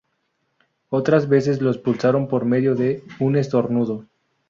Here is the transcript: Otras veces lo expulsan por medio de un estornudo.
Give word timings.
Otras 0.89 1.29
veces 1.29 1.61
lo 1.61 1.69
expulsan 1.69 2.27
por 2.27 2.43
medio 2.45 2.73
de 2.73 3.03
un 3.19 3.35
estornudo. 3.35 4.07